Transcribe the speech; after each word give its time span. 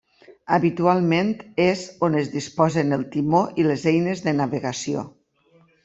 Habitualment 0.55 1.29
és 1.65 1.83
on 2.09 2.17
es 2.23 2.33
disposen 2.37 2.99
el 2.99 3.05
timó 3.17 3.43
i 3.61 3.67
les 3.71 3.87
eines 3.95 4.29
de 4.29 4.35
navegació. 4.43 5.07